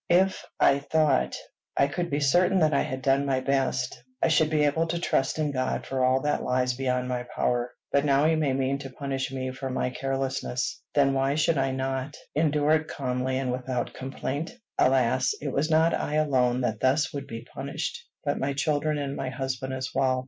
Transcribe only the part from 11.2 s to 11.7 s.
should I